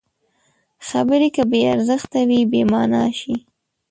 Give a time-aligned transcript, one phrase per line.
[0.87, 3.35] خبرې که بې ارزښته وي، بېمانا شي.